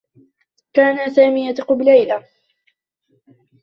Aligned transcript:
كان 0.73 1.09
سامي 1.13 1.49
يثق 1.49 1.73
بليلى. 1.73 2.25